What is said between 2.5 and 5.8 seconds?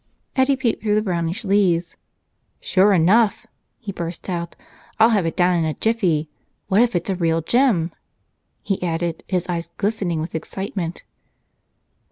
"Sure enough!" he burst out. "I'll have it down in a